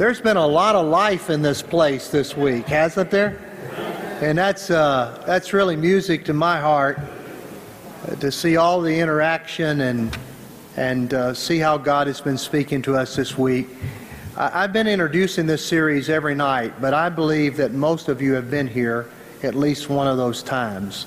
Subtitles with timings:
[0.00, 3.38] There's been a lot of life in this place this week, hasn't there?
[4.22, 6.98] And that's, uh, that's really music to my heart
[8.08, 10.18] uh, to see all the interaction and,
[10.78, 13.68] and uh, see how God has been speaking to us this week.
[14.38, 18.32] I, I've been introducing this series every night, but I believe that most of you
[18.32, 19.10] have been here
[19.42, 21.04] at least one of those times.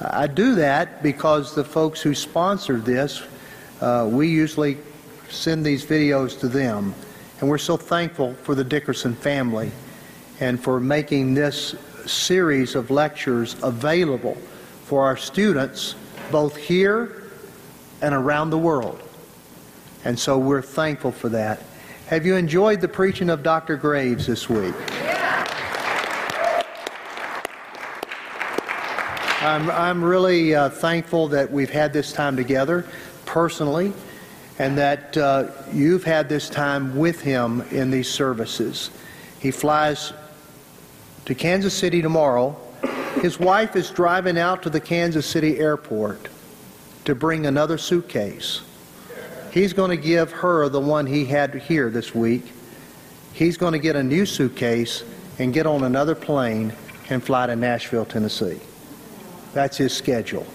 [0.00, 3.22] I do that because the folks who sponsored this,
[3.82, 4.78] uh, we usually
[5.28, 6.94] send these videos to them.
[7.42, 9.72] And we're so thankful for the Dickerson family
[10.38, 11.74] and for making this
[12.06, 14.36] series of lectures available
[14.84, 15.96] for our students
[16.30, 17.24] both here
[18.00, 19.02] and around the world.
[20.04, 21.64] And so we're thankful for that.
[22.06, 23.76] Have you enjoyed the preaching of Dr.
[23.76, 24.74] Graves this week?
[29.42, 32.86] I'm, I'm really uh, thankful that we've had this time together
[33.26, 33.92] personally
[34.58, 38.90] and that uh, you've had this time with him in these services.
[39.40, 40.12] He flies
[41.24, 42.56] to Kansas City tomorrow.
[43.20, 46.28] His wife is driving out to the Kansas City airport
[47.04, 48.60] to bring another suitcase.
[49.52, 52.52] He's going to give her the one he had here this week.
[53.34, 55.04] He's going to get a new suitcase
[55.38, 56.72] and get on another plane
[57.10, 58.60] and fly to Nashville, Tennessee.
[59.52, 60.46] That's his schedule.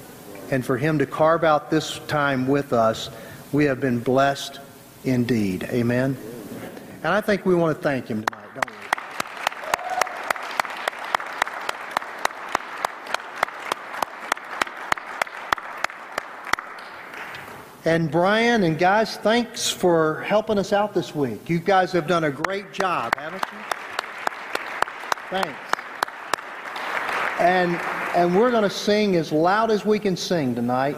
[0.49, 3.09] And for him to carve out this time with us,
[3.51, 4.59] we have been blessed
[5.03, 5.63] indeed.
[5.71, 6.17] Amen.
[7.03, 8.75] And I think we want to thank him tonight, don't we?
[17.85, 21.49] And Brian and guys, thanks for helping us out this week.
[21.49, 23.59] You guys have done a great job, haven't you?
[25.29, 25.59] Thanks.
[27.39, 27.75] And
[28.15, 30.97] and we're going to sing as loud as we can sing tonight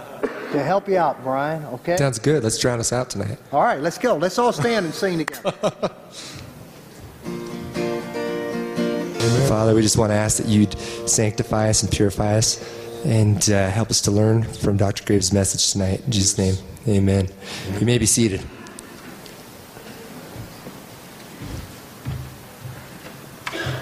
[0.52, 1.64] to help you out, Brian.
[1.66, 1.98] Okay?
[1.98, 2.44] Sounds good.
[2.44, 3.38] Let's drown us out tonight.
[3.52, 4.16] All right, let's go.
[4.16, 5.52] Let's all stand and sing together.
[9.48, 10.78] Father, we just want to ask that you'd
[11.10, 12.64] sanctify us and purify us
[13.06, 15.04] and uh, help us to learn from Dr.
[15.06, 16.02] Graves' message tonight.
[16.06, 16.56] In Jesus' name,
[16.88, 17.30] amen.
[17.80, 18.42] You may be seated.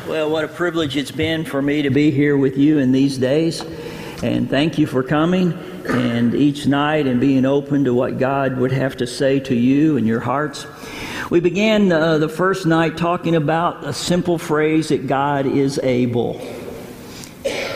[0.07, 3.17] Well, what a privilege it's been for me to be here with you in these
[3.17, 3.61] days.
[4.23, 5.53] And thank you for coming
[5.85, 9.95] and each night and being open to what God would have to say to you
[9.97, 10.65] and your hearts.
[11.29, 16.39] We began uh, the first night talking about a simple phrase that God is able.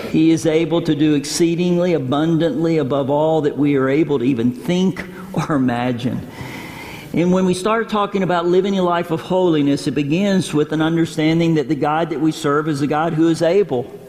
[0.10, 4.52] He is able to do exceedingly abundantly above all that we are able to even
[4.52, 6.28] think or imagine.
[7.14, 10.82] And when we start talking about living a life of holiness, it begins with an
[10.82, 14.01] understanding that the God that we serve is a God who is able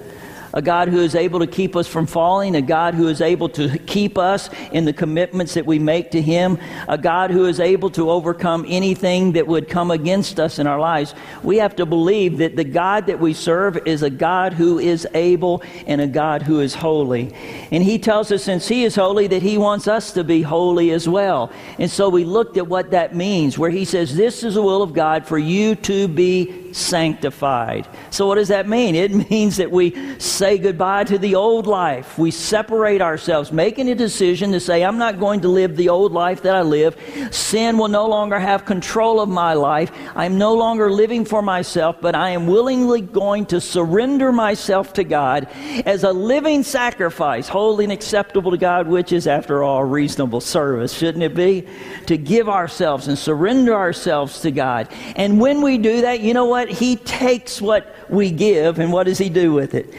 [0.54, 3.48] a God who is able to keep us from falling, a God who is able
[3.50, 6.58] to keep us in the commitments that we make to Him,
[6.88, 10.78] a God who is able to overcome anything that would come against us in our
[10.78, 11.14] lives.
[11.42, 15.06] We have to believe that the God that we serve is a God who is
[15.14, 17.34] able and a God who is holy.
[17.70, 20.90] And He tells us, since He is holy, that He wants us to be holy
[20.90, 21.50] as well.
[21.78, 24.82] And so we looked at what that means, where He says, This is the will
[24.82, 27.86] of God for you to be sanctified.
[28.10, 28.94] So, what does that mean?
[28.94, 32.18] It means that we say goodbye to the old life.
[32.18, 36.12] We separate ourselves, making a decision to say, I'm not going to live the old
[36.12, 36.96] life that I live.
[37.30, 39.92] Sin will no longer have control of my life.
[40.14, 45.04] I'm no longer living for myself, but I am willingly going to surrender myself to
[45.04, 45.48] God
[45.86, 50.92] as a living sacrifice, holy and acceptable to God, which is, after all, reasonable service,
[50.92, 51.66] shouldn't it be?
[52.06, 54.88] To give ourselves and surrender ourselves to God.
[55.16, 56.61] And when we do that, you know what?
[56.68, 59.92] He takes what we give, and what does He do with it?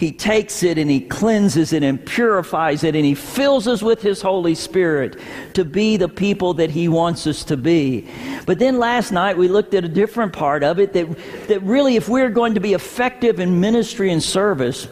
[0.00, 4.00] He takes it and He cleanses it and purifies it, and He fills us with
[4.00, 5.20] His Holy Spirit
[5.52, 8.08] to be the people that He wants us to be.
[8.46, 11.06] But then last night we looked at a different part of it that,
[11.48, 14.88] that really, if we're going to be effective in ministry and service,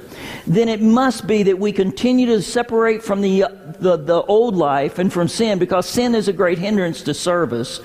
[0.46, 3.46] then it must be that we continue to separate from the,
[3.78, 7.80] the, the old life and from sin because sin is a great hindrance to service.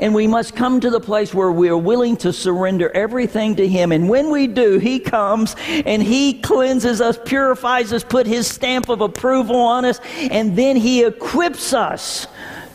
[0.00, 3.66] And we must come to the place where we are willing to surrender everything to
[3.66, 3.92] Him.
[3.92, 8.88] And when we do, He comes and He cleanses us, purifies us, put His stamp
[8.88, 12.26] of approval on us, and then He equips us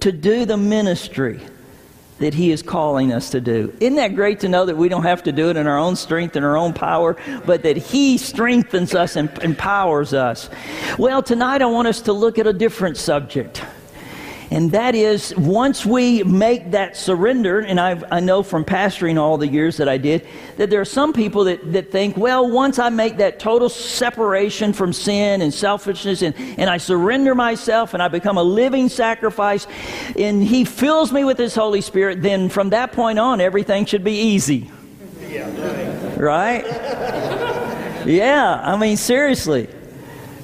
[0.01, 1.39] to do the ministry
[2.19, 3.75] that He is calling us to do.
[3.79, 5.95] Isn't that great to know that we don't have to do it in our own
[5.95, 10.49] strength and our own power, but that He strengthens us and empowers us?
[10.97, 13.61] Well, tonight I want us to look at a different subject.
[14.51, 19.37] And that is, once we make that surrender, and I've, i know from pastoring all
[19.37, 20.27] the years that I did,
[20.57, 24.73] that there are some people that, that think, well, once I make that total separation
[24.73, 29.67] from sin and selfishness, and, and I surrender myself and I become a living sacrifice,
[30.17, 34.03] and He fills me with His Holy Spirit, then from that point on, everything should
[34.03, 34.69] be easy.
[35.29, 36.63] Yeah, right?
[38.05, 39.67] yeah, I mean, seriously.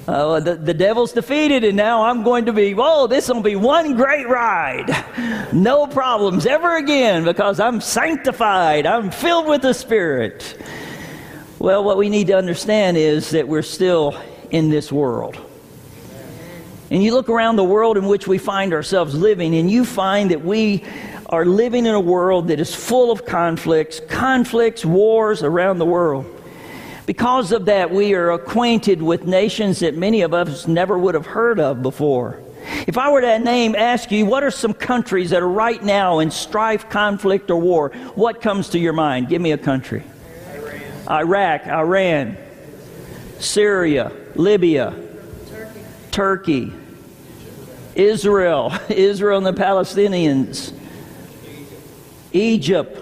[0.08, 3.54] Uh, the, the devil's defeated, and now I'm going to be, whoa, this will be
[3.54, 5.52] one great ride.
[5.52, 8.84] No problems ever again because I'm sanctified.
[8.84, 10.60] I'm filled with the Spirit.
[11.60, 14.20] Well, what we need to understand is that we're still
[14.50, 15.38] in this world.
[16.90, 20.32] And you look around the world in which we find ourselves living, and you find
[20.32, 20.84] that we
[21.26, 26.26] are living in a world that is full of conflicts, conflicts, wars around the world.
[27.06, 31.26] Because of that, we are acquainted with nations that many of us never would have
[31.26, 32.40] heard of before.
[32.86, 36.20] If I were to name, ask you, what are some countries that are right now
[36.20, 37.90] in strife, conflict, or war?
[38.14, 39.28] What comes to your mind?
[39.28, 40.04] Give me a country.
[40.54, 40.82] Iran.
[41.10, 42.36] Iraq, Iran,
[43.40, 44.94] Syria, Libya,
[45.48, 45.80] Turkey,
[46.12, 46.72] Turkey
[47.94, 50.72] Israel, Israel and the Palestinians,
[52.32, 52.98] Egypt.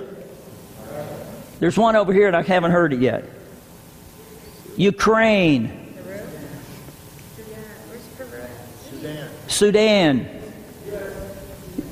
[1.61, 3.25] There's one over here and I haven't heard it yet.
[4.81, 5.71] Ukraine,
[9.47, 10.27] Sudan,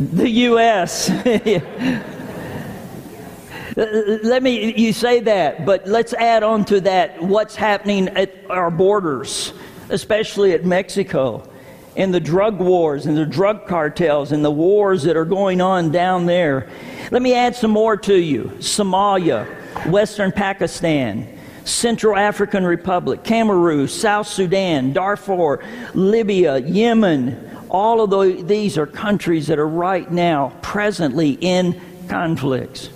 [0.00, 1.11] the U.S.
[3.76, 8.70] Let me, you say that, but let's add on to that what's happening at our
[8.70, 9.52] borders,
[9.90, 11.46] especially at Mexico,
[11.94, 15.93] and the drug wars and the drug cartels and the wars that are going on
[15.93, 16.70] down there.
[17.11, 19.46] Let me add some more to you Somalia,
[19.90, 21.38] Western Pakistan.
[21.69, 25.62] Central African Republic, Cameroon, South Sudan, Darfur,
[25.94, 27.44] Libya, Yemen.
[27.70, 32.88] All of the, these are countries that are right now presently in conflicts.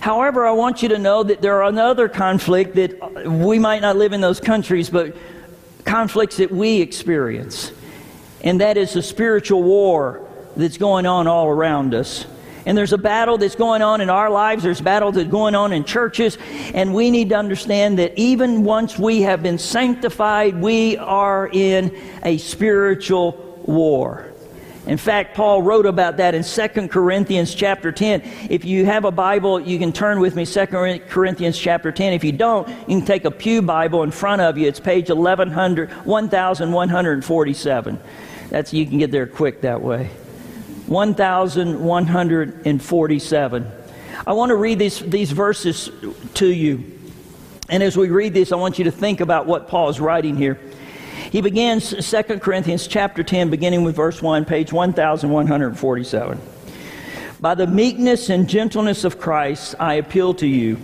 [0.00, 3.82] However, I want you to know that there are another conflict that uh, we might
[3.82, 5.14] not live in those countries, but
[5.84, 7.72] conflicts that we experience.
[8.42, 10.26] And that is the spiritual war
[10.56, 12.26] that's going on all around us
[12.66, 15.72] and there's a battle that's going on in our lives, there's battle that's going on
[15.72, 16.36] in churches,
[16.74, 21.96] and we need to understand that even once we have been sanctified, we are in
[22.24, 24.32] a spiritual war.
[24.86, 28.22] In fact, Paul wrote about that in 2 Corinthians chapter 10.
[28.50, 32.12] If you have a Bible, you can turn with me 2 Corinthians chapter 10.
[32.12, 34.68] If you don't, you can take a Pew Bible in front of you.
[34.68, 38.00] It's page 1100, 1147.
[38.48, 40.08] That's you can get there quick that way.
[40.88, 43.72] 1147.
[44.26, 45.90] I want to read these, these verses
[46.34, 46.92] to you.
[47.68, 50.36] And as we read this, I want you to think about what Paul is writing
[50.36, 50.60] here.
[51.30, 56.40] He begins 2 Corinthians chapter 10, beginning with verse 1, page 1147.
[57.40, 60.78] By the meekness and gentleness of Christ, I appeal to you.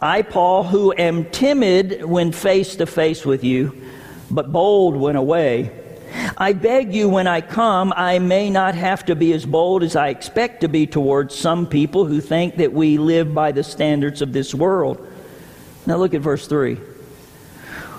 [0.00, 3.82] I, Paul, who am timid when face to face with you,
[4.30, 5.83] but bold when away,
[6.36, 9.94] I beg you, when I come, I may not have to be as bold as
[9.94, 14.20] I expect to be towards some people who think that we live by the standards
[14.20, 15.06] of this world.
[15.86, 16.78] Now look at verse 3.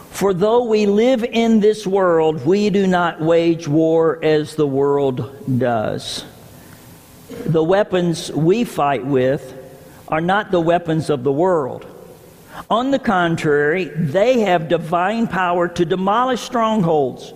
[0.09, 5.59] For though we live in this world, we do not wage war as the world
[5.59, 6.25] does.
[7.29, 9.53] The weapons we fight with
[10.07, 11.85] are not the weapons of the world.
[12.69, 17.33] On the contrary, they have divine power to demolish strongholds.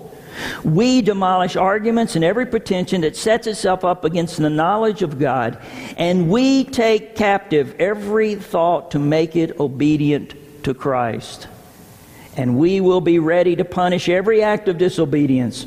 [0.63, 5.57] We demolish arguments and every pretension that sets itself up against the knowledge of God,
[5.97, 10.33] and we take captive every thought to make it obedient
[10.63, 11.47] to Christ.
[12.37, 15.65] And we will be ready to punish every act of disobedience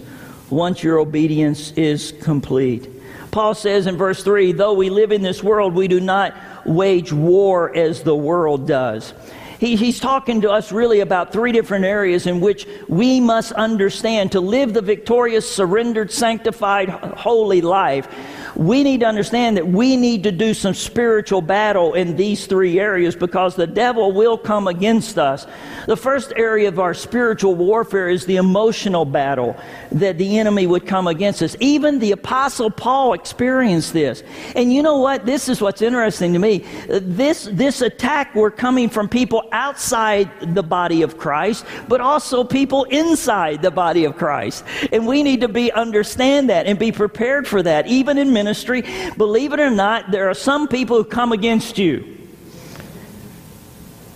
[0.49, 2.89] once your obedience is complete.
[3.31, 7.13] Paul says in verse 3 though we live in this world, we do not wage
[7.13, 9.15] war as the world does
[9.63, 14.33] he, he's talking to us really about three different areas in which we must understand
[14.33, 18.09] to live the victorious, surrendered, sanctified, holy life
[18.55, 22.79] we need to understand that we need to do some spiritual battle in these three
[22.79, 25.47] areas because the devil will come against us.
[25.87, 29.57] The first area of our spiritual warfare is the emotional battle
[29.93, 31.57] that the enemy would come against us.
[31.61, 34.23] Even the Apostle Paul experienced this.
[34.55, 35.27] And you know what?
[35.27, 36.59] This is what's interesting to me.
[36.89, 42.85] This, this attack were coming from people outside the body of Christ, but also people
[42.85, 44.65] inside the body of Christ.
[44.93, 48.83] And we need to be understand that and be prepared for that, even in ministry,
[49.17, 52.19] believe it or not, there are some people who come against you.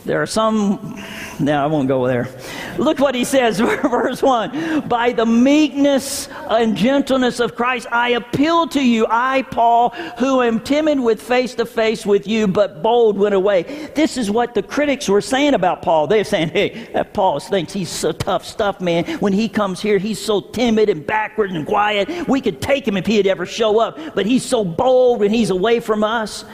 [0.05, 1.01] There are some,
[1.41, 2.29] now I won't go there.
[2.79, 4.89] Look what he says, verse 1.
[4.89, 10.61] By the meekness and gentleness of Christ, I appeal to you, I, Paul, who am
[10.61, 13.63] timid with face to face with you, but bold when away.
[13.95, 16.07] This is what the critics were saying about Paul.
[16.07, 19.05] They're saying, hey, that Paul thinks he's so tough stuff, man.
[19.19, 22.29] When he comes here, he's so timid and backward and quiet.
[22.29, 25.51] We could take him if he'd ever show up, but he's so bold when he's
[25.51, 26.45] away from us.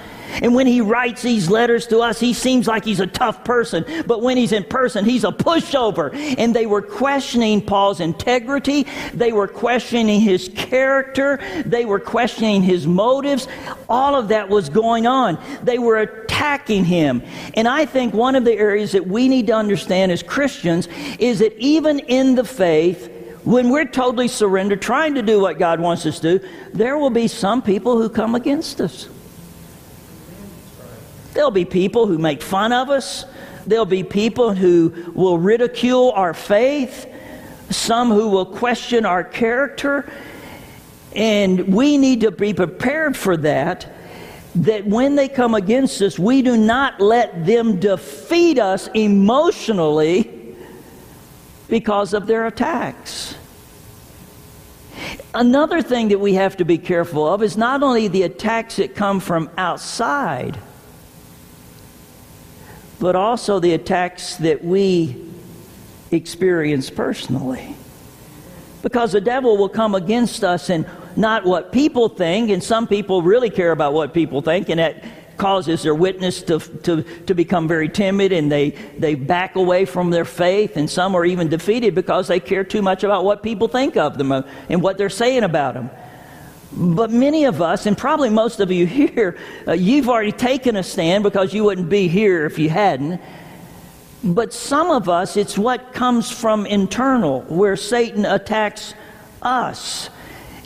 [0.41, 3.85] And when he writes these letters to us, he seems like he's a tough person.
[4.07, 6.15] But when he's in person, he's a pushover.
[6.39, 8.87] And they were questioning Paul's integrity.
[9.13, 11.39] They were questioning his character.
[11.67, 13.49] They were questioning his motives.
[13.89, 15.39] All of that was going on.
[15.63, 17.23] They were attacking him.
[17.55, 21.41] And I think one of the areas that we need to understand as Christians is
[21.41, 23.11] that even in the faith,
[23.45, 27.11] when we're totally surrendered, trying to do what God wants us to do, there will
[27.11, 29.09] be some people who come against us.
[31.33, 33.25] There'll be people who make fun of us.
[33.67, 37.07] There'll be people who will ridicule our faith,
[37.71, 40.11] some who will question our character.
[41.15, 43.91] And we need to be prepared for that.
[44.55, 50.57] That when they come against us, we do not let them defeat us emotionally
[51.69, 53.35] because of their attacks.
[55.33, 58.95] Another thing that we have to be careful of is not only the attacks that
[58.95, 60.59] come from outside
[63.03, 65.17] but also the attacks that we
[66.13, 67.75] experience personally.
[68.81, 73.21] Because the devil will come against us and not what people think, and some people
[73.21, 75.03] really care about what people think, and that
[75.37, 80.11] causes their witness to, to, to become very timid and they, they back away from
[80.11, 83.67] their faith, and some are even defeated because they care too much about what people
[83.67, 85.91] think of them uh, and what they're saying about them.
[86.75, 89.37] But many of us, and probably most of you here,
[89.67, 93.21] uh, you've already taken a stand because you wouldn't be here if you hadn't.
[94.25, 98.95] But some of us, it's what comes from internal, where Satan attacks
[99.43, 100.11] us.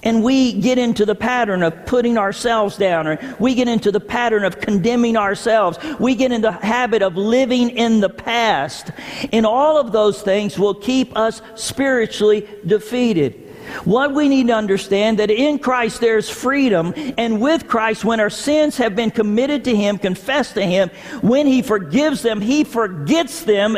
[0.02, 3.98] And we get into the pattern of putting ourselves down, or we get into the
[3.98, 5.78] pattern of condemning ourselves.
[5.98, 8.90] We get in the habit of living in the past.
[9.32, 13.45] And all of those things will keep us spiritually defeated.
[13.84, 18.30] What we need to understand that in Christ there's freedom, and with Christ, when our
[18.30, 20.90] sins have been committed to Him, confessed to Him,
[21.22, 23.76] when He forgives them, He forgets them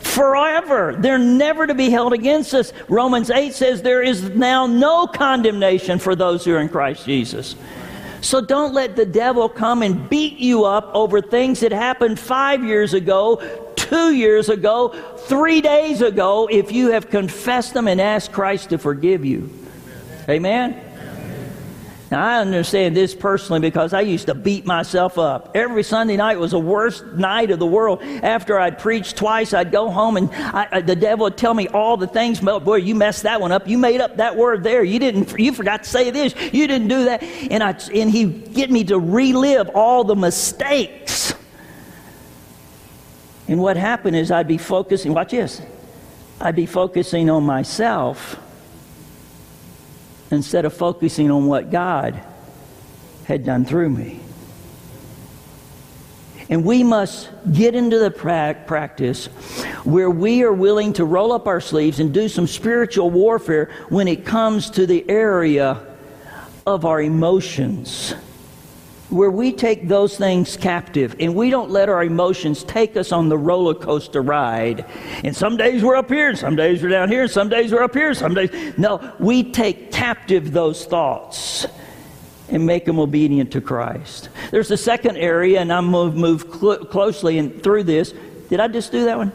[0.00, 0.94] forever.
[0.98, 2.72] They're never to be held against us.
[2.88, 7.56] Romans 8 says there is now no condemnation for those who are in Christ Jesus.
[8.20, 12.64] So don't let the devil come and beat you up over things that happened five
[12.64, 13.36] years ago,
[13.84, 14.88] two years ago,
[15.28, 19.50] three days ago, if you have confessed them and asked Christ to forgive you.
[20.28, 20.80] Amen?
[22.10, 25.50] Now, I understand this personally because I used to beat myself up.
[25.54, 28.02] Every Sunday night was the worst night of the world.
[28.02, 31.96] After I'd preached twice, I'd go home and I, the devil would tell me all
[31.96, 32.40] the things.
[32.40, 33.66] Well, Boy, you messed that one up.
[33.66, 34.84] You made up that word there.
[34.84, 35.36] You didn't.
[35.38, 36.34] You forgot to say this.
[36.52, 37.22] You didn't do that.
[37.22, 41.03] And I and he'd get me to relive all the mistakes.
[43.48, 45.12] And what happened is I'd be focusing.
[45.12, 45.60] Watch this.
[46.40, 48.40] I'd be focusing on myself
[50.30, 52.20] instead of focusing on what God
[53.24, 54.20] had done through me.
[56.48, 59.26] And we must get into the pra- practice
[59.84, 64.08] where we are willing to roll up our sleeves and do some spiritual warfare when
[64.08, 65.80] it comes to the area
[66.66, 68.14] of our emotions
[69.10, 73.28] where we take those things captive and we don't let our emotions take us on
[73.28, 74.84] the roller coaster ride.
[75.22, 77.72] And some days we're up here, and some days we're down here, and some days
[77.72, 78.50] we're up here, some days.
[78.78, 81.66] No, we take captive those thoughts
[82.48, 84.28] and make them obedient to Christ.
[84.50, 88.14] There's a second area, and I'm going to move cl- closely and through this.
[88.48, 89.32] Did I just do that one?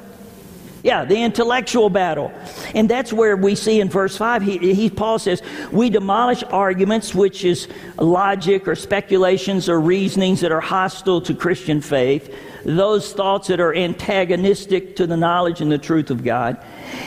[0.82, 2.32] Yeah, the intellectual battle.
[2.74, 7.14] And that's where we see in verse 5, he, he, Paul says, We demolish arguments,
[7.14, 7.68] which is
[7.98, 12.34] logic or speculations or reasonings that are hostile to Christian faith,
[12.64, 16.64] those thoughts that are antagonistic to the knowledge and the truth of God.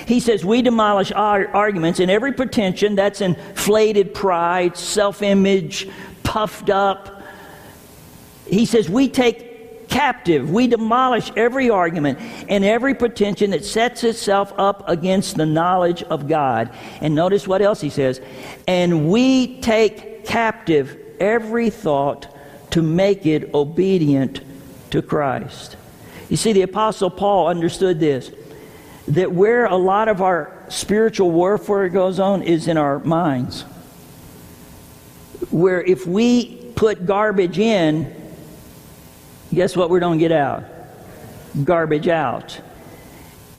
[0.07, 5.89] He says, We demolish our arguments in every pretension that's inflated pride, self image,
[6.25, 7.23] puffed up.
[8.47, 9.52] He says, We take
[9.93, 10.51] captive.
[10.51, 12.19] We demolish every argument
[12.49, 16.71] and every pretension that sets itself up against the knowledge of God.
[17.01, 18.21] And notice what else he says.
[18.67, 22.35] And we take captive every thought
[22.71, 24.41] to make it obedient
[24.91, 25.77] to Christ.
[26.31, 28.33] You see, the Apostle Paul understood this
[29.09, 33.63] that where a lot of our spiritual warfare goes on is in our minds.
[35.51, 38.22] Where if we put garbage in,
[39.55, 40.65] guess what we're going to get out?
[41.65, 42.61] Garbage out.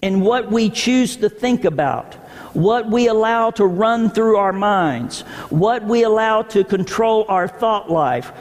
[0.03, 2.13] and what we choose to think about,
[2.53, 7.89] what we allow to run through our minds, what we allow to control our thought
[7.89, 8.33] life,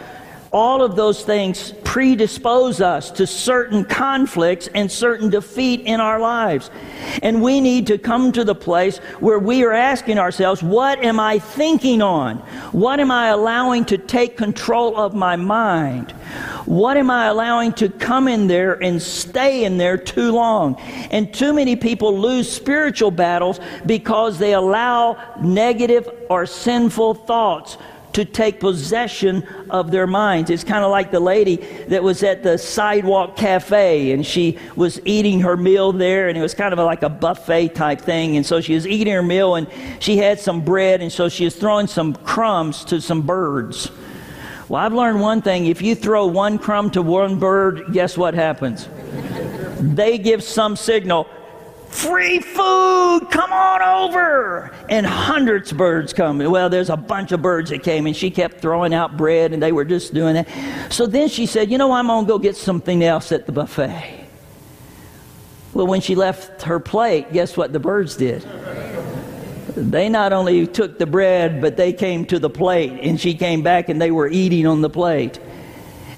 [0.53, 6.71] all of those things predispose us to certain conflicts and certain defeat in our lives.
[7.23, 11.19] And we need to come to the place where we are asking ourselves, what am
[11.19, 12.37] I thinking on?
[12.73, 16.13] What am I allowing to take control of my mind?
[16.67, 20.77] What am I allowing to come in there and stay in there too long?
[21.11, 27.79] And too many people lose spiritual battles because they allow negative or sinful thoughts
[28.13, 30.51] to take possession of their minds.
[30.51, 31.57] It's kind of like the lady
[31.89, 36.43] that was at the sidewalk cafe and she was eating her meal there and it
[36.43, 38.37] was kind of like a buffet type thing.
[38.37, 39.67] And so she was eating her meal and
[40.01, 43.91] she had some bread and so she was throwing some crumbs to some birds.
[44.69, 48.35] Well, I've learned one thing if you throw one crumb to one bird, guess what
[48.35, 48.89] happens?
[49.83, 51.29] they give some signal
[51.93, 54.71] free food, come on over.
[54.89, 56.39] And hundreds of birds come.
[56.39, 59.63] Well, there's a bunch of birds that came, and she kept throwing out bread, and
[59.63, 60.93] they were just doing that.
[60.93, 63.53] So then she said, You know, I'm going to go get something else at the
[63.53, 64.21] buffet.
[65.75, 68.43] Well, when she left her plate, guess what the birds did?
[69.75, 73.63] They not only took the bread, but they came to the plate, and she came
[73.63, 75.39] back and they were eating on the plate.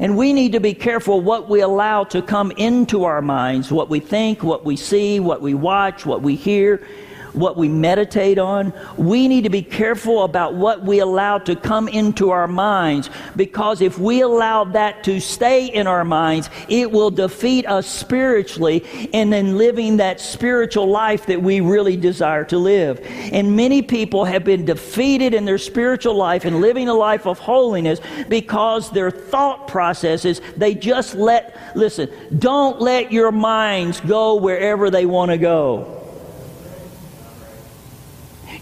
[0.01, 3.89] And we need to be careful what we allow to come into our minds, what
[3.89, 6.87] we think, what we see, what we watch, what we hear
[7.35, 8.73] what we meditate on.
[8.97, 13.81] We need to be careful about what we allow to come into our minds because
[13.81, 19.33] if we allow that to stay in our minds, it will defeat us spiritually and
[19.33, 23.00] then living that spiritual life that we really desire to live.
[23.05, 27.38] And many people have been defeated in their spiritual life and living a life of
[27.38, 34.91] holiness because their thought processes, they just let, listen, don't let your minds go wherever
[34.91, 35.94] they want to go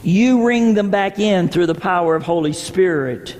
[0.02, 3.36] you ring them back in through the power of Holy Spirit.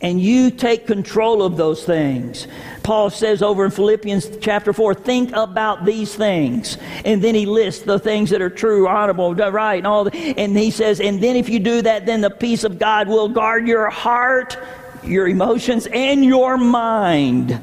[0.00, 2.46] And you take control of those things.
[2.82, 6.78] Paul says over in Philippians chapter 4, think about these things.
[7.04, 10.56] And then he lists the things that are true, honorable, right, and all the, and
[10.56, 13.66] he says, and then if you do that, then the peace of God will guard
[13.66, 14.56] your heart,
[15.02, 17.60] your emotions, and your mind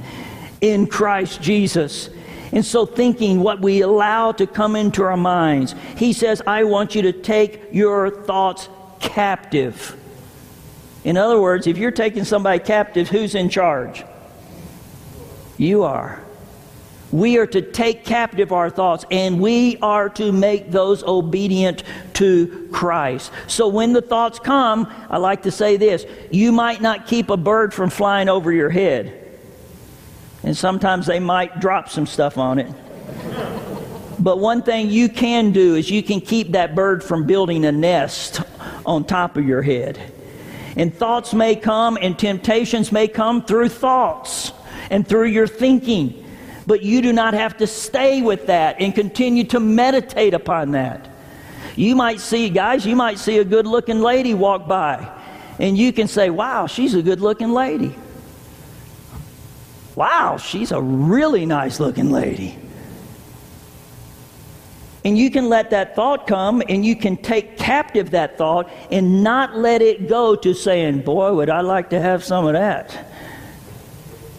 [0.61, 2.09] in Christ Jesus.
[2.55, 6.95] And so, thinking what we allow to come into our minds, he says, I want
[6.95, 9.97] you to take your thoughts captive.
[11.03, 14.05] In other words, if you're taking somebody captive, who's in charge?
[15.57, 16.21] You are.
[17.11, 22.69] We are to take captive our thoughts and we are to make those obedient to
[22.71, 23.31] Christ.
[23.47, 27.37] So when the thoughts come, I like to say this you might not keep a
[27.37, 29.24] bird from flying over your head
[30.45, 32.71] and sometimes they might drop some stuff on it.
[34.19, 37.71] But one thing you can do is you can keep that bird from building a
[37.71, 38.41] nest
[38.86, 39.99] on top of your head.
[40.77, 44.53] And thoughts may come and temptations may come through thoughts
[44.91, 46.23] and through your thinking.
[46.67, 51.10] But you do not have to stay with that and continue to meditate upon that.
[51.75, 55.12] You might see, guys, you might see a good looking lady walk by,
[55.60, 57.95] and you can say, wow, she's a good looking lady
[59.95, 62.58] wow, she's a really nice looking lady.
[65.05, 69.23] And you can let that thought come and you can take captive that thought and
[69.23, 73.08] not let it go to saying, Boy, would I like to have some of that.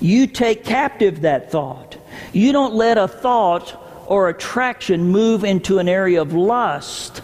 [0.01, 1.97] You take captive that thought.
[2.33, 7.23] You don't let a thought or attraction move into an area of lust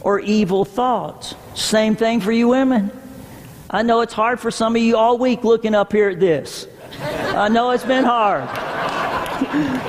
[0.00, 1.34] or evil thoughts.
[1.54, 2.92] Same thing for you women.
[3.68, 6.68] I know it's hard for some of you all week looking up here at this.
[6.98, 8.48] I know it's been hard.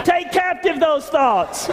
[0.06, 1.68] Take captive those thoughts.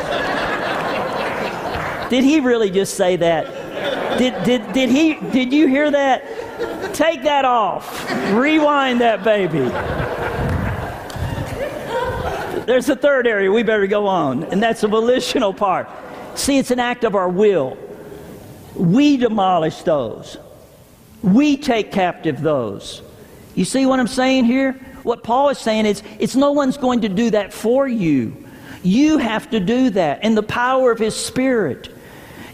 [2.11, 4.19] Did he really just say that?
[4.19, 6.95] Did, did, did, he, did you hear that?
[6.95, 8.11] Take that off.
[8.33, 9.71] Rewind that baby.
[12.64, 15.88] There's a third area we better go on, and that's the volitional part.
[16.35, 17.79] See, it's an act of our will.
[18.75, 20.38] We demolish those,
[21.23, 23.03] we take captive those.
[23.55, 24.79] You see what I'm saying here?
[25.09, 28.37] What Paul is saying is, it's no one's going to do that for you.
[28.83, 31.88] You have to do that in the power of His Spirit.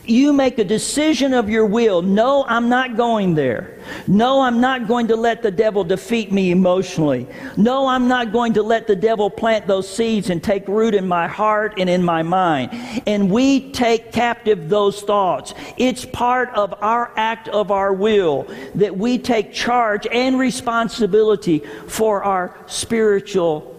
[0.06, 2.02] You make a decision of your will.
[2.02, 3.78] No, I'm not going there.
[4.06, 7.26] No, I'm not going to let the devil defeat me emotionally.
[7.56, 11.08] No, I'm not going to let the devil plant those seeds and take root in
[11.08, 12.70] my heart and in my mind.
[13.06, 15.54] And we take captive those thoughts.
[15.78, 22.22] It's part of our act of our will that we take charge and responsibility for
[22.22, 23.74] our spiritual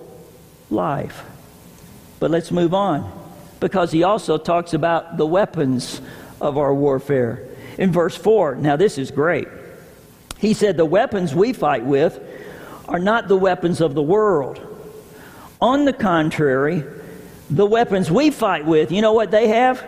[0.71, 1.23] life.
[2.19, 3.24] But let's move on.
[3.65, 5.99] Because he also talks about the weapons
[6.39, 7.47] of our warfare.
[7.79, 9.47] In verse 4, now this is great.
[10.37, 12.19] He said, The weapons we fight with
[12.87, 14.59] are not the weapons of the world.
[15.59, 16.83] On the contrary,
[17.49, 19.83] the weapons we fight with, you know what they have?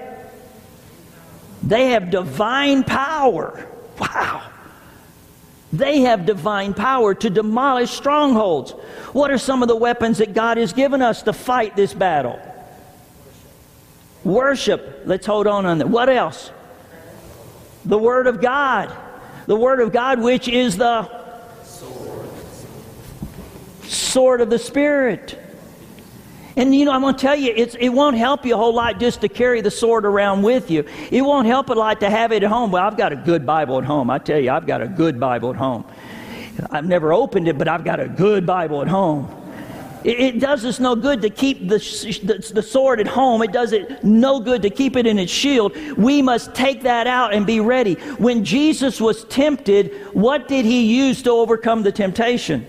[1.62, 3.64] They have divine power.
[4.00, 4.44] Wow.
[5.74, 8.72] They have divine power to demolish strongholds.
[9.12, 12.40] What are some of the weapons that God has given us to fight this battle?
[14.28, 15.04] Worship.
[15.06, 15.88] Let's hold on on that.
[15.88, 16.52] What else?
[17.86, 18.94] The Word of God.
[19.46, 21.10] The Word of God, which is the
[23.84, 25.40] sword of the Spirit.
[26.58, 29.00] And you know, I'm going to tell you, it won't help you a whole lot
[29.00, 30.84] just to carry the sword around with you.
[31.10, 32.72] It won't help a lot to have it at home.
[32.72, 34.10] Well, I've got a good Bible at home.
[34.10, 35.86] I tell you, I've got a good Bible at home.
[36.72, 39.47] I've never opened it, but I've got a good Bible at home.
[40.04, 41.78] It, it does us no good to keep the,
[42.24, 43.42] the, the sword at home.
[43.42, 45.76] It does it no good to keep it in its shield.
[45.98, 47.96] We must take that out and be ready.
[48.18, 52.66] When Jesus was tempted, what did he use to overcome the temptation?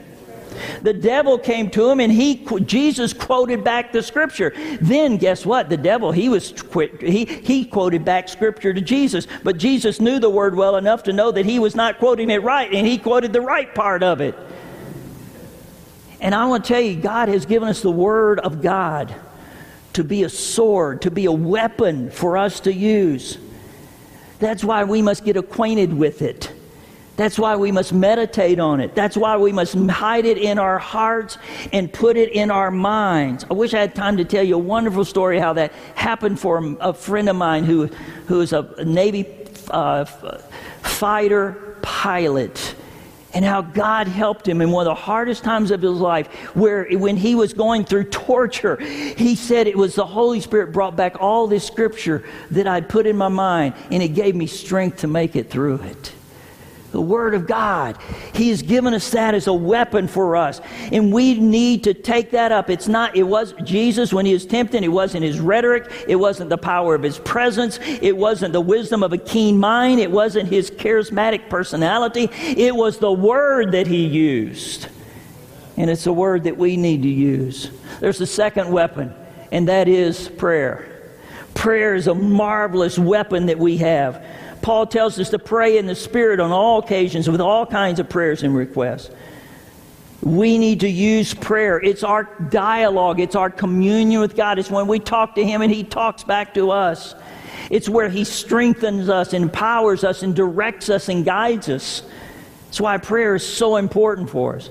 [0.82, 4.52] The devil came to him and he Jesus quoted back the scripture.
[4.80, 5.68] Then guess what?
[5.68, 6.52] The devil he was
[7.00, 11.12] he he quoted back scripture to Jesus, but Jesus knew the word well enough to
[11.12, 14.20] know that he was not quoting it right and he quoted the right part of
[14.20, 14.34] it.
[16.20, 19.14] And I want to tell you God has given us the word of God
[19.92, 23.38] to be a sword, to be a weapon for us to use.
[24.38, 26.52] That's why we must get acquainted with it.
[27.16, 28.94] That's why we must meditate on it.
[28.94, 31.36] That's why we must hide it in our hearts
[31.72, 33.44] and put it in our minds.
[33.50, 36.76] I wish I had time to tell you a wonderful story how that happened for
[36.78, 37.86] a friend of mine who,
[38.28, 39.26] who is a Navy
[39.70, 42.76] uh, fighter pilot
[43.34, 46.86] and how God helped him in one of the hardest times of his life, where
[46.92, 51.20] when he was going through torture, he said it was the Holy Spirit brought back
[51.20, 55.06] all this scripture that I'd put in my mind, and it gave me strength to
[55.08, 56.12] make it through it
[56.92, 57.98] the Word of God.
[58.34, 60.60] He has given us that as a weapon for us.
[60.92, 62.70] And we need to take that up.
[62.70, 66.50] It's not, it was Jesus when he was tempted, it wasn't his rhetoric, it wasn't
[66.50, 70.48] the power of his presence, it wasn't the wisdom of a keen mind, it wasn't
[70.48, 74.88] his charismatic personality, it was the Word that he used.
[75.76, 77.70] And it's a word that we need to use.
[78.00, 79.14] There's a second weapon,
[79.52, 81.12] and that is prayer.
[81.54, 84.24] Prayer is a marvelous weapon that we have.
[84.62, 88.08] Paul tells us to pray in the Spirit on all occasions with all kinds of
[88.08, 89.10] prayers and requests.
[90.22, 91.78] We need to use prayer.
[91.78, 94.58] It's our dialogue, it's our communion with God.
[94.58, 97.14] It's when we talk to Him and He talks back to us.
[97.70, 102.02] It's where He strengthens us, empowers us, and directs us and guides us.
[102.66, 104.70] That's why prayer is so important for us.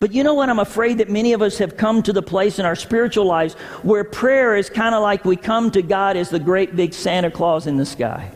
[0.00, 0.48] But you know what?
[0.48, 3.54] I'm afraid that many of us have come to the place in our spiritual lives
[3.82, 7.30] where prayer is kind of like we come to God as the great big Santa
[7.30, 8.30] Claus in the sky.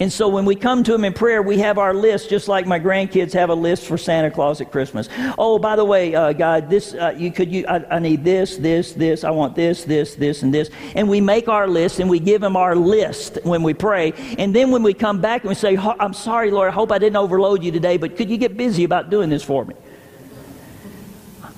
[0.00, 2.66] And so when we come to Him in prayer, we have our list, just like
[2.66, 5.10] my grandkids have a list for Santa Claus at Christmas.
[5.36, 8.56] Oh, by the way, uh, God, this uh, you could you, I, I, need this,
[8.56, 9.24] this, this.
[9.24, 10.70] I want this, this, this, and this.
[10.94, 14.14] And we make our list, and we give Him our list when we pray.
[14.38, 16.98] And then when we come back and we say, "I'm sorry, Lord, I hope I
[16.98, 19.74] didn't overload you today, but could you get busy about doing this for me?"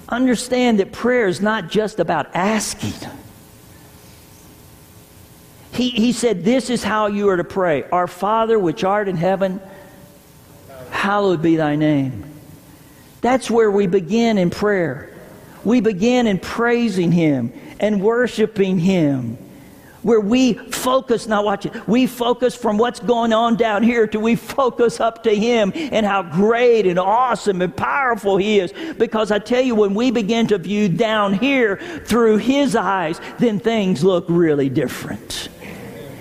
[0.09, 3.09] Understand that prayer is not just about asking.
[5.73, 9.17] He, he said, This is how you are to pray Our Father which art in
[9.17, 9.61] heaven,
[10.91, 12.25] hallowed be thy name.
[13.21, 15.09] That's where we begin in prayer.
[15.65, 19.39] We begin in praising Him and worshiping Him
[20.03, 24.19] where we focus, now watch it, we focus from what's going on down here to
[24.19, 28.73] we focus up to Him and how great and awesome and powerful He is.
[28.99, 33.61] Because I tell you, when we begin to view down here through His eyes, then
[33.61, 35.49] things look really different.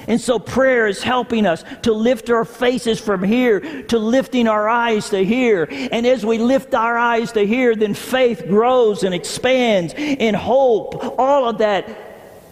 [0.08, 4.68] And so prayer is helping us to lift our faces from here to lifting our
[4.68, 5.68] eyes to here.
[5.70, 11.20] And as we lift our eyes to here, then faith grows and expands and hope.
[11.20, 11.90] All of that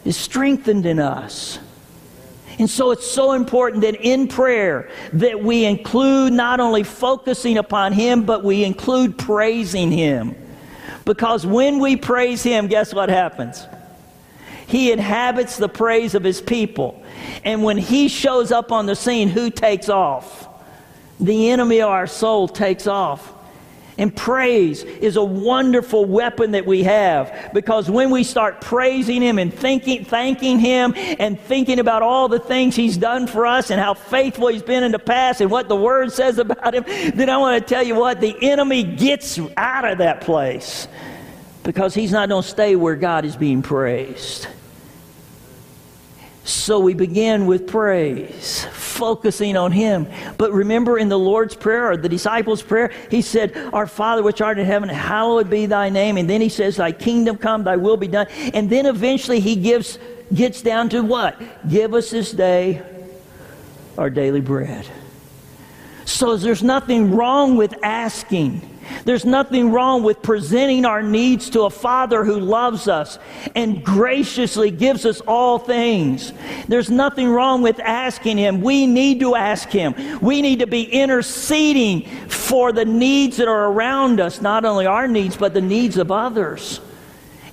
[0.06, 1.60] is strengthened in us.
[2.60, 7.94] And so it's so important that in prayer that we include not only focusing upon
[7.94, 10.36] him but we include praising him.
[11.06, 13.66] Because when we praise him, guess what happens?
[14.68, 17.02] He inhabits the praise of his people.
[17.44, 20.48] And when he shows up on the scene, who takes off?
[21.20, 23.34] The enemy of our soul takes off.
[24.00, 29.38] And praise is a wonderful weapon that we have because when we start praising Him
[29.38, 33.82] and thinking, thanking Him and thinking about all the things He's done for us and
[33.82, 37.30] how faithful He's been in the past and what the Word says about Him, then
[37.30, 40.88] I want to tell you what, the enemy gets out of that place
[41.64, 44.48] because he's not going to stay where God is being praised.
[46.50, 50.08] So we begin with praise, focusing on Him.
[50.40, 54.42] But remember in the Lord's Prayer or the disciples' prayer, He said, Our Father which
[54.42, 56.18] art in heaven, hallowed be thy name.
[56.18, 58.26] And then He says, Thy kingdom come, thy will be done.
[58.52, 60.00] And then eventually He gives,
[60.34, 61.40] gets down to what?
[61.70, 62.82] Give us this day
[63.96, 64.88] our daily bread.
[66.06, 68.79] So there's nothing wrong with asking.
[69.06, 73.20] There's nothing wrong with presenting our needs to a Father who loves us
[73.56, 76.34] and graciously gives us all things.
[76.68, 78.62] There's nothing wrong with asking Him.
[78.62, 80.20] We need to ask Him.
[80.22, 85.08] We need to be interceding for the needs that are around us, not only our
[85.08, 86.82] needs, but the needs of others.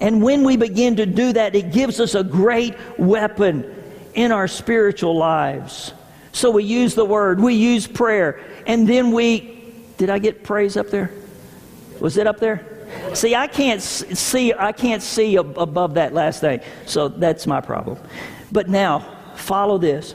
[0.00, 3.72] And when we begin to do that, it gives us a great weapon
[4.14, 5.92] in our spiritual lives.
[6.32, 9.54] So we use the word, we use prayer, and then we.
[9.96, 11.10] Did I get praise up there?
[12.00, 12.64] Was it up there?
[13.14, 14.52] See, I can't see.
[14.52, 17.98] I can't see above that last thing, so that's my problem.
[18.52, 19.00] But now,
[19.34, 20.14] follow this.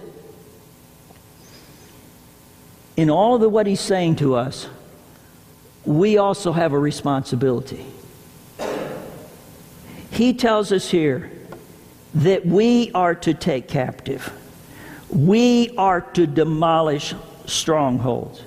[2.96, 4.67] In all of what he's saying to us,
[5.86, 7.86] we also have a responsibility.
[10.12, 11.32] He tells us here
[12.13, 14.32] that we are to take captive.
[15.10, 17.15] We are to demolish
[17.46, 18.44] strongholds.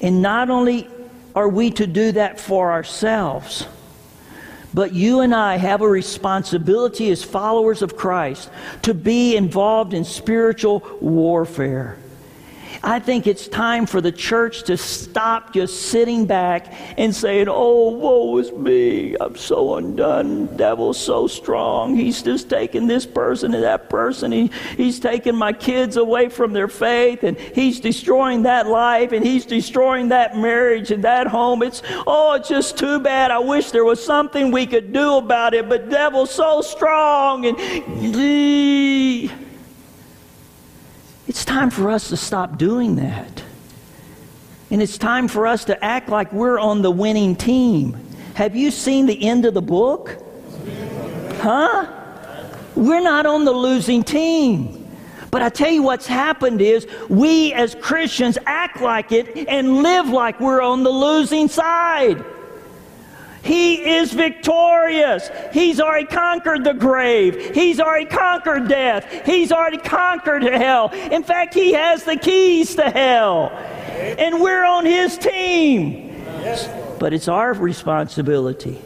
[0.00, 0.88] And not only
[1.34, 3.66] are we to do that for ourselves,
[4.74, 8.50] but you and I have a responsibility as followers of Christ
[8.82, 11.96] to be involved in spiritual warfare.
[12.82, 17.90] I think it's time for the church to stop just sitting back and saying, Oh,
[17.90, 19.16] woe is me.
[19.20, 20.56] I'm so undone.
[20.56, 21.96] Devil's so strong.
[21.96, 24.32] He's just taking this person and that person.
[24.32, 29.24] He, he's taking my kids away from their faith and he's destroying that life and
[29.24, 31.62] he's destroying that marriage and that home.
[31.62, 33.30] It's, oh, it's just too bad.
[33.30, 37.46] I wish there was something we could do about it, but devil's so strong.
[37.46, 37.58] And.
[41.28, 43.44] It's time for us to stop doing that.
[44.70, 47.98] And it's time for us to act like we're on the winning team.
[48.34, 50.16] Have you seen the end of the book?
[51.40, 51.86] Huh?
[52.74, 54.88] We're not on the losing team.
[55.30, 60.08] But I tell you what's happened is we as Christians act like it and live
[60.08, 62.24] like we're on the losing side.
[63.42, 65.30] He is victorious.
[65.52, 67.54] He's already conquered the grave.
[67.54, 69.24] He's already conquered death.
[69.24, 70.88] He's already conquered hell.
[70.88, 73.50] In fact, He has the keys to hell.
[73.50, 76.24] And we're on His team.
[76.98, 78.80] But it's our responsibility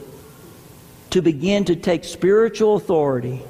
[1.10, 3.42] to begin to take spiritual authority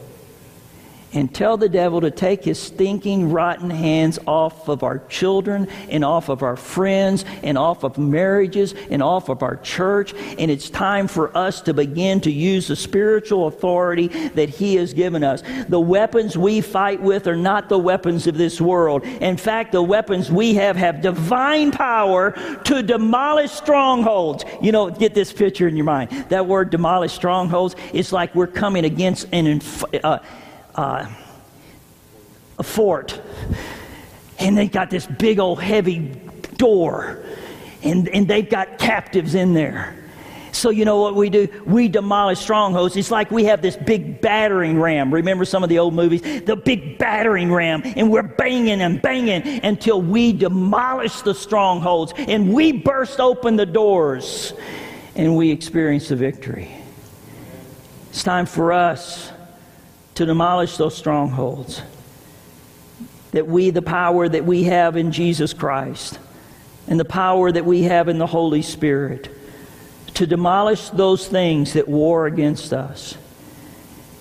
[1.12, 6.04] and tell the devil to take his stinking, rotten hands off of our children and
[6.04, 10.14] off of our friends and off of marriages and off of our church.
[10.38, 14.94] And it's time for us to begin to use the spiritual authority that he has
[14.94, 15.42] given us.
[15.68, 19.04] The weapons we fight with are not the weapons of this world.
[19.04, 22.32] In fact, the weapons we have have divine power
[22.64, 24.44] to demolish strongholds.
[24.60, 26.10] You know, get this picture in your mind.
[26.28, 29.46] That word demolish strongholds, it's like we're coming against an.
[29.46, 30.18] Inf- uh,
[30.74, 31.06] uh,
[32.58, 33.20] a fort,
[34.38, 35.98] and they got this big old heavy
[36.56, 37.22] door,
[37.82, 39.96] and, and they've got captives in there.
[40.52, 41.48] So, you know what we do?
[41.64, 42.94] We demolish strongholds.
[42.96, 45.12] It's like we have this big battering ram.
[45.12, 46.20] Remember some of the old movies?
[46.20, 47.82] The big battering ram.
[47.84, 53.64] And we're banging and banging until we demolish the strongholds and we burst open the
[53.64, 54.52] doors
[55.16, 56.70] and we experience the victory.
[58.10, 59.31] It's time for us
[60.14, 61.82] to demolish those strongholds.
[63.32, 66.18] That we, the power that we have in Jesus Christ
[66.86, 69.30] and the power that we have in the Holy Spirit,
[70.14, 73.16] to demolish those things that war against us.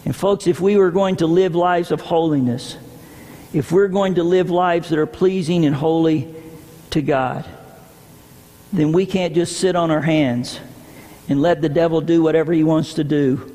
[0.05, 2.77] And, folks, if we were going to live lives of holiness,
[3.53, 6.33] if we're going to live lives that are pleasing and holy
[6.91, 7.45] to God,
[8.71, 10.59] then we can't just sit on our hands
[11.27, 13.53] and let the devil do whatever he wants to do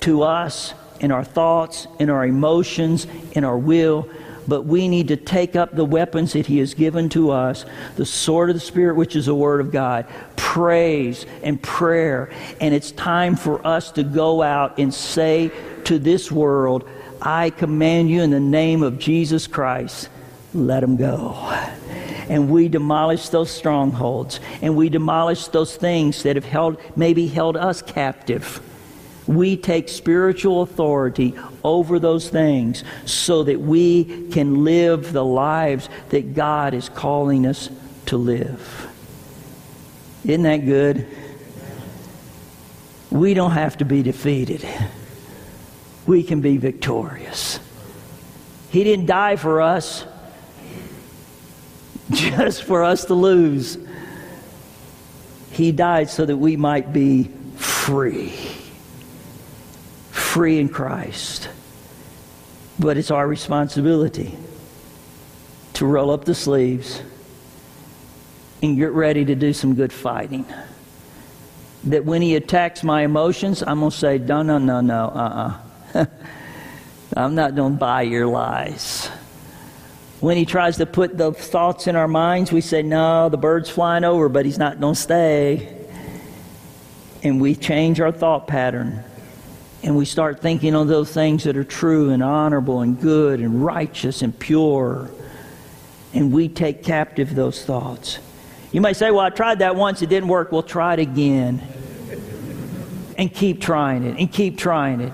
[0.00, 4.08] to us in our thoughts, in our emotions, in our will,
[4.48, 7.64] but we need to take up the weapons that He has given to us
[7.96, 10.06] the sword of the Spirit, which is the Word of God,
[10.36, 12.30] praise and prayer.
[12.60, 15.50] And it's time for us to go out and say
[15.84, 16.88] to this world,
[17.20, 20.08] I command you in the name of Jesus Christ,
[20.54, 21.34] let them go.
[22.28, 27.56] And we demolish those strongholds and we demolish those things that have held, maybe held
[27.56, 28.60] us captive
[29.26, 31.34] we take spiritual authority
[31.64, 37.70] over those things so that we can live the lives that God is calling us
[38.06, 38.88] to live.
[40.24, 41.06] Isn't that good?
[43.10, 44.66] We don't have to be defeated.
[46.06, 47.58] We can be victorious.
[48.70, 50.04] He didn't die for us
[52.10, 53.78] just for us to lose.
[55.50, 57.24] He died so that we might be
[57.56, 58.34] free.
[60.36, 61.48] Free in Christ.
[62.78, 64.36] But it's our responsibility
[65.72, 67.00] to roll up the sleeves
[68.62, 70.44] and get ready to do some good fighting.
[71.84, 75.58] That when he attacks my emotions, I'm going to say, no, no, no, no, uh
[75.94, 76.00] uh-uh.
[76.00, 76.06] uh.
[77.16, 79.06] I'm not going to buy your lies.
[80.20, 83.70] When he tries to put the thoughts in our minds, we say, no, the bird's
[83.70, 85.74] flying over, but he's not going to stay.
[87.22, 89.02] And we change our thought pattern.
[89.86, 93.64] And we start thinking on those things that are true and honorable and good and
[93.64, 95.08] righteous and pure.
[96.12, 98.18] And we take captive those thoughts.
[98.72, 100.50] You may say, well, I tried that once, it didn't work.
[100.50, 101.62] Well, try it again.
[103.16, 105.12] And keep trying it, and keep trying it,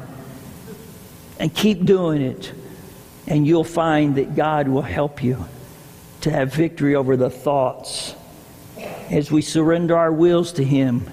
[1.38, 2.50] and keep doing it.
[3.26, 5.44] And you'll find that God will help you
[6.22, 8.14] to have victory over the thoughts
[9.10, 11.06] as we surrender our wills to Him.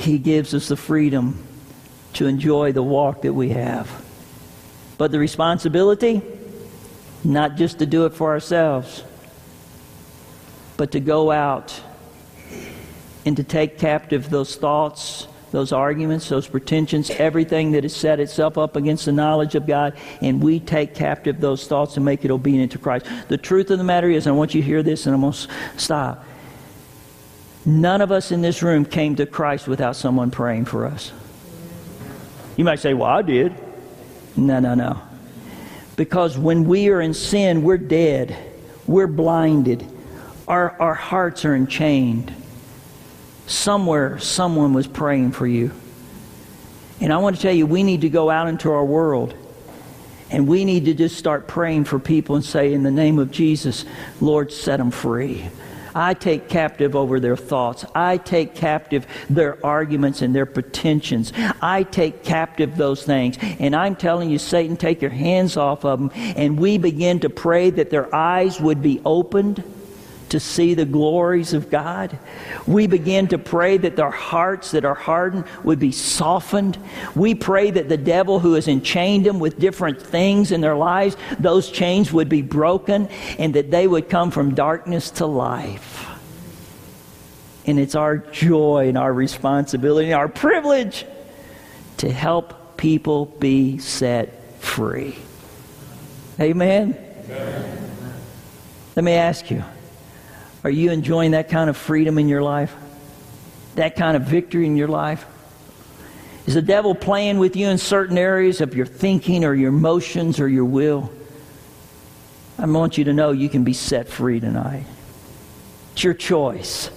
[0.00, 1.46] He gives us the freedom
[2.14, 3.88] to enjoy the walk that we have.
[4.98, 6.22] But the responsibility,
[7.22, 9.04] not just to do it for ourselves
[10.80, 11.78] but to go out
[13.26, 18.56] and to take captive those thoughts, those arguments, those pretensions, everything that has set itself
[18.56, 22.30] up against the knowledge of God, and we take captive those thoughts and make it
[22.30, 23.04] obedient to Christ.
[23.28, 25.34] The truth of the matter is, I want you to hear this and I'm going
[25.34, 26.24] to stop.
[27.64, 31.12] None of us in this room came to Christ without someone praying for us.
[32.56, 33.54] You might say, Well, I did.
[34.36, 35.00] No, no, no.
[35.96, 38.36] Because when we are in sin, we're dead,
[38.86, 39.86] we're blinded
[40.50, 42.34] our, our hearts are enchained.
[43.46, 45.70] Somewhere, someone was praying for you.
[47.00, 49.32] And I want to tell you, we need to go out into our world
[50.28, 53.30] and we need to just start praying for people and say, in the name of
[53.30, 53.84] Jesus,
[54.20, 55.48] Lord, set them free.
[55.94, 57.84] I take captive over their thoughts.
[57.94, 61.32] I take captive their arguments and their pretensions.
[61.60, 63.36] I take captive those things.
[63.40, 66.10] And I'm telling you, Satan, take your hands off of them.
[66.14, 69.62] And we begin to pray that their eyes would be opened
[70.30, 72.18] to see the glories of God.
[72.66, 76.78] We begin to pray that their hearts that are hardened would be softened.
[77.14, 81.16] We pray that the devil who has enchained them with different things in their lives,
[81.38, 86.06] those chains would be broken and that they would come from darkness to life.
[87.66, 91.04] And it's our joy and our responsibility and our privilege
[91.98, 95.16] to help people be set free.
[96.38, 96.96] Amen?
[97.26, 97.88] Amen.
[98.96, 99.62] Let me ask you
[100.62, 102.74] are you enjoying that kind of freedom in your life?
[103.76, 105.24] That kind of victory in your life?
[106.46, 110.40] Is the devil playing with you in certain areas of your thinking or your emotions
[110.40, 111.10] or your will?
[112.58, 114.84] I want you to know you can be set free tonight.
[115.92, 116.90] It's your choice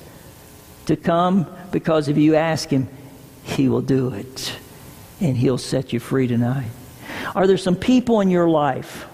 [0.87, 2.89] to come because if you ask Him,
[3.43, 4.57] He will do it.
[5.21, 6.69] And He'll set you free tonight.
[7.35, 9.05] Are there some people in your life,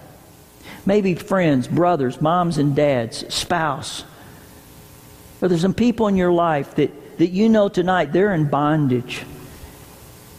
[0.84, 4.04] maybe friends, brothers, moms and dads, spouse,
[5.40, 9.24] but there's some people in your life that, that you know tonight they're in bondage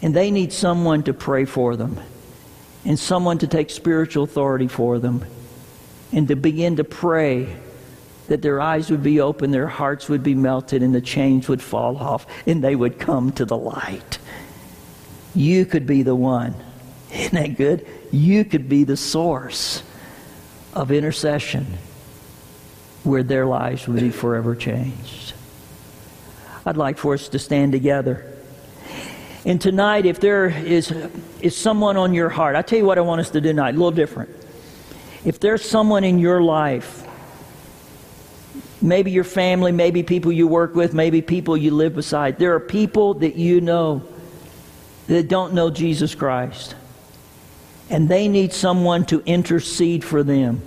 [0.02, 2.00] and they need someone to pray for them
[2.86, 5.26] and someone to take spiritual authority for them
[6.12, 7.56] and to begin to pray
[8.28, 11.62] that their eyes would be open, their hearts would be melted, and the chains would
[11.62, 14.20] fall off and they would come to the light.
[15.34, 16.56] You could be the one.
[17.12, 17.86] Isn't that good?
[18.12, 19.84] You could be the source
[20.74, 21.78] of intercession
[23.04, 25.34] where their lives would be forever changed.
[26.66, 28.26] I'd like for us to stand together.
[29.46, 30.92] And tonight, if there is,
[31.42, 33.70] is someone on your heart, I tell you what I want us to do tonight,
[33.70, 34.30] a little different.
[35.26, 37.08] If there's someone in your life,
[38.82, 42.60] maybe your family, maybe people you work with, maybe people you live beside, there are
[42.60, 44.04] people that you know
[45.08, 46.76] that don't know Jesus Christ.
[47.90, 50.62] And they need someone to intercede for them.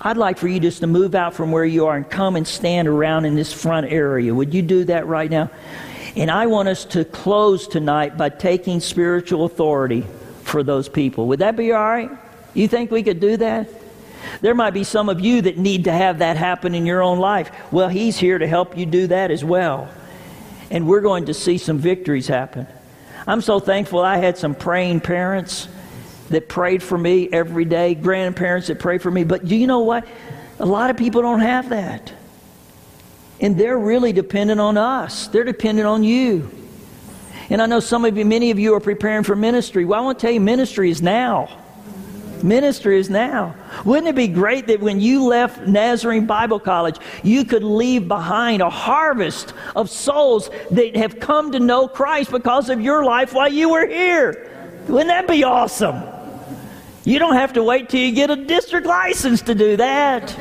[0.00, 2.46] I'd like for you just to move out from where you are and come and
[2.46, 4.34] stand around in this front area.
[4.34, 5.50] Would you do that right now?
[6.16, 10.04] And I want us to close tonight by taking spiritual authority
[10.42, 11.28] for those people.
[11.28, 12.10] Would that be all right?
[12.54, 13.68] You think we could do that?
[14.40, 17.18] There might be some of you that need to have that happen in your own
[17.18, 17.50] life.
[17.72, 19.88] Well, He's here to help you do that as well.
[20.70, 22.66] And we're going to see some victories happen.
[23.26, 25.68] I'm so thankful I had some praying parents
[26.32, 29.24] that prayed for me every day, grandparents that prayed for me.
[29.24, 30.06] But do you know what?
[30.58, 32.12] A lot of people don't have that.
[33.40, 36.50] And they're really dependent on us, they're dependent on you.
[37.50, 39.84] And I know some of you, many of you are preparing for ministry.
[39.84, 41.58] Well, I want to tell you, ministry is now.
[42.42, 43.54] Ministry is now.
[43.84, 48.62] Wouldn't it be great that when you left Nazarene Bible College, you could leave behind
[48.62, 53.52] a harvest of souls that have come to know Christ because of your life while
[53.52, 54.50] you were here?
[54.88, 56.02] Wouldn't that be awesome?
[57.04, 60.36] You don't have to wait till you get a district license to do that.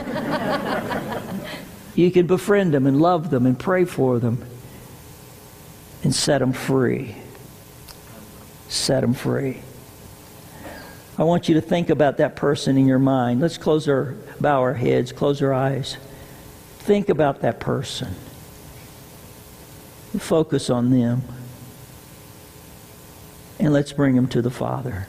[1.96, 4.44] you can befriend them and love them and pray for them
[6.04, 7.16] and set them free.
[8.70, 9.62] Set them free.
[11.18, 13.42] I want you to think about that person in your mind.
[13.42, 15.98] Let's close our, bow our heads, close our eyes.
[16.80, 18.16] Think about that person.
[20.18, 21.24] Focus on them.
[23.60, 25.08] And let's bring them to the Father.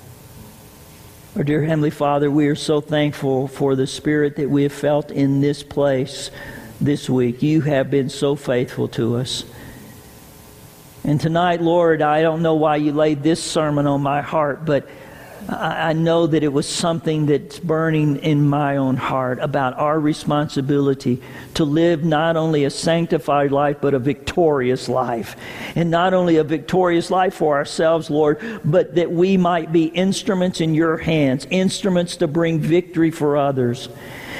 [1.35, 5.11] Our dear Heavenly Father, we are so thankful for the Spirit that we have felt
[5.11, 6.31] in this place
[6.79, 7.43] this week.
[7.43, 9.47] You have been so faithful to us.
[11.05, 14.87] And tonight, Lord, I don't know why you laid this sermon on my heart, but
[15.49, 21.21] I know that it was something that's burning in my own heart about our responsibility
[21.55, 25.37] to live not only a sanctified life, but a victorious life.
[25.75, 30.61] And not only a victorious life for ourselves, Lord, but that we might be instruments
[30.61, 33.89] in your hands, instruments to bring victory for others.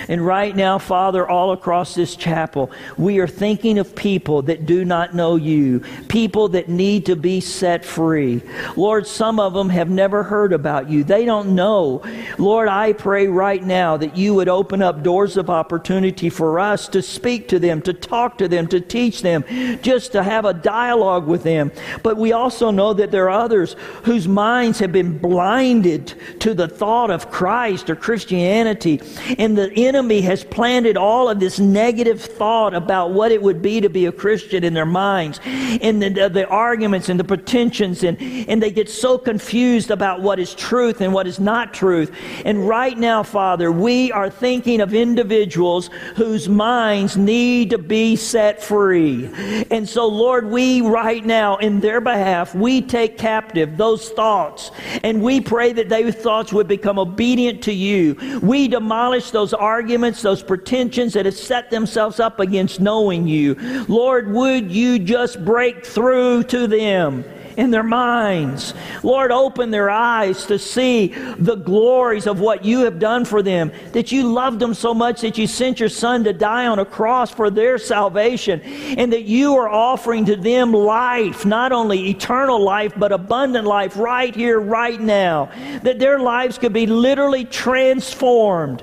[0.09, 4.85] And right now, Father, all across this chapel, we are thinking of people that do
[4.85, 8.43] not know you, people that need to be set free.
[8.77, 11.05] Lord, some of them have never heard about you.
[11.05, 12.03] They don't know.
[12.39, 16.89] Lord, I pray right now that you would open up doors of opportunity for us
[16.89, 19.45] to speak to them, to talk to them, to teach them,
[19.83, 21.71] just to have a dialogue with them.
[22.03, 26.69] But we also know that there are others whose minds have been blinded to the
[26.69, 29.01] thought of Christ or Christianity.
[29.39, 33.81] And the enemy has planted all of this negative thought about what it would be
[33.81, 38.21] to be a Christian in their minds, and the, the arguments and the pretensions, and,
[38.21, 42.15] and they get so confused about what is truth and what is not truth.
[42.45, 48.63] And right now, Father, we are thinking of individuals whose minds need to be set
[48.63, 49.31] free.
[49.71, 54.71] And so, Lord, we right now, in their behalf, we take captive those thoughts,
[55.03, 58.41] and we pray that those thoughts would become obedient to you.
[58.43, 63.55] We demolish those arguments arguments, those pretensions that have set themselves up against knowing you.
[63.89, 67.25] Lord, would you just break through to them?
[67.57, 68.75] in their minds.
[69.03, 73.73] Lord, open their eyes to see the glories of what you have done for them.
[73.93, 76.85] That you loved them so much that you sent your Son to die on a
[76.85, 78.61] cross for their salvation.
[78.63, 83.97] And that you are offering to them life, not only eternal life, but abundant life
[83.97, 85.51] right here, right now.
[85.83, 88.83] That their lives could be literally transformed.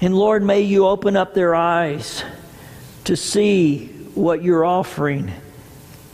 [0.00, 2.22] And Lord, may you open up their eyes
[3.04, 5.32] to see what you're offering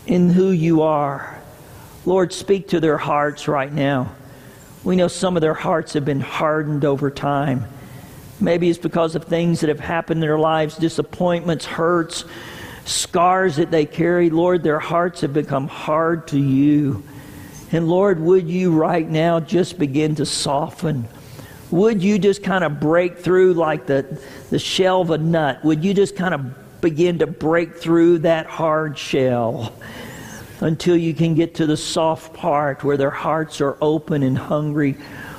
[0.07, 1.41] in who you are.
[2.05, 4.13] Lord, speak to their hearts right now.
[4.85, 7.65] We know some of their hearts have been hardened over time.
[8.41, 12.25] Maybe it's because of things that have happened in their lives, disappointments, hurts,
[12.85, 14.31] scars that they carry.
[14.31, 17.05] Lord, their hearts have become hard to you.
[17.71, 21.09] And Lord, would you right now just begin to soften?
[21.73, 24.21] Would you just kind of break through like the,
[24.51, 25.65] the shell of a nut?
[25.65, 29.73] Would you just kind of begin to break through that hard shell
[30.61, 34.97] until you can get to the soft part where their hearts are open and hungry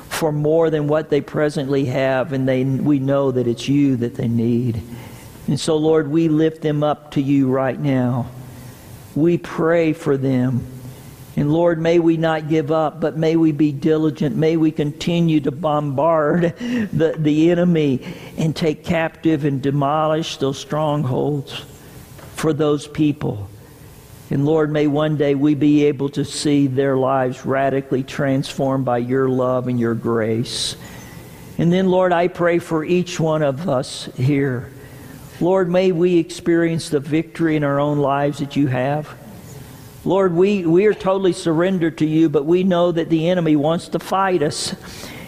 [0.09, 4.15] for more than what they presently have, and they, we know that it's you that
[4.15, 4.81] they need.
[5.47, 8.29] And so, Lord, we lift them up to you right now.
[9.15, 10.65] We pray for them.
[11.35, 14.35] And Lord, may we not give up, but may we be diligent.
[14.35, 18.05] May we continue to bombard the, the enemy
[18.37, 21.65] and take captive and demolish those strongholds
[22.35, 23.49] for those people.
[24.29, 28.99] And Lord, may one day we be able to see their lives radically transformed by
[28.99, 30.75] your love and your grace.
[31.57, 34.71] And then, Lord, I pray for each one of us here.
[35.39, 39.15] Lord, may we experience the victory in our own lives that you have.
[40.05, 43.87] Lord, we, we are totally surrendered to you, but we know that the enemy wants
[43.89, 44.75] to fight us,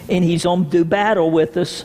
[0.08, 1.84] and he's on do battle with us.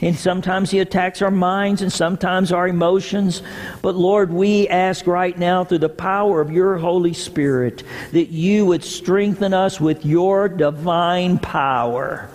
[0.00, 3.42] And sometimes he attacks our minds and sometimes our emotions.
[3.82, 8.64] But Lord, we ask right now through the power of your Holy Spirit that you
[8.66, 12.30] would strengthen us with your divine power.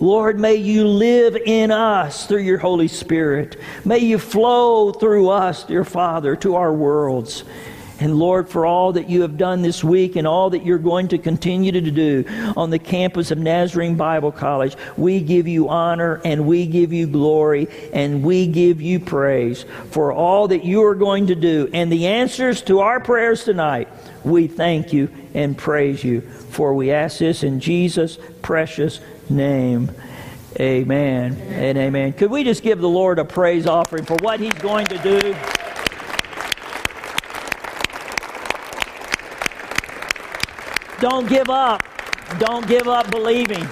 [0.00, 3.58] Lord, may you live in us through your Holy Spirit.
[3.84, 7.42] May you flow through us, dear Father, to our worlds.
[8.00, 11.08] And Lord, for all that you have done this week and all that you're going
[11.08, 12.24] to continue to do
[12.56, 17.08] on the campus of Nazarene Bible College, we give you honor and we give you
[17.08, 21.68] glory and we give you praise for all that you are going to do.
[21.72, 23.88] And the answers to our prayers tonight,
[24.22, 26.20] we thank you and praise you.
[26.20, 29.90] For we ask this in Jesus' precious name.
[30.60, 32.12] Amen and amen.
[32.14, 35.36] Could we just give the Lord a praise offering for what He's going to do?
[41.00, 41.82] Don't give up.
[42.38, 43.66] Don't give up believing.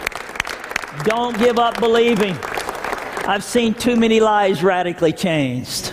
[1.04, 2.36] Don't give up believing.
[3.26, 5.92] I've seen too many lives radically changed.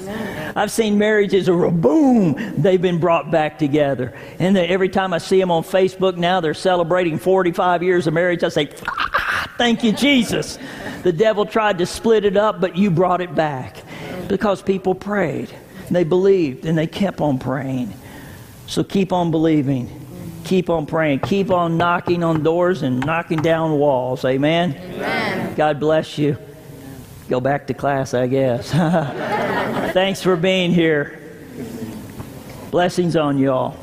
[0.55, 4.13] I've seen marriages where boom, they've been brought back together.
[4.37, 8.43] And every time I see them on Facebook now, they're celebrating 45 years of marriage.
[8.43, 10.59] I say, ah, thank you, Jesus.
[11.01, 13.83] The devil tried to split it up, but you brought it back
[14.27, 15.49] because people prayed.
[15.89, 17.91] They believed and they kept on praying.
[18.67, 20.02] So keep on believing.
[20.43, 21.19] Keep on praying.
[21.19, 24.25] Keep on knocking on doors and knocking down walls.
[24.25, 24.75] Amen?
[24.75, 25.55] Amen.
[25.55, 26.37] God bless you.
[27.29, 28.69] Go back to class, I guess.
[29.93, 31.19] Thanks for being here.
[32.71, 33.77] Blessings on you all.